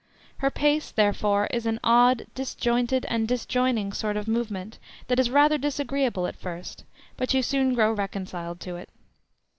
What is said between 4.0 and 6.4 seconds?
of movement that is rather disagreeable at